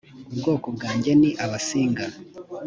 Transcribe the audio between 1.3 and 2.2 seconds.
abasinga